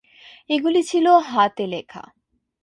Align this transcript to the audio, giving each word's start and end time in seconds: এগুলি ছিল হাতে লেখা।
এগুলি 0.49 0.81
ছিল 0.83 1.05
হাতে 1.23 1.65
লেখা। 1.67 2.03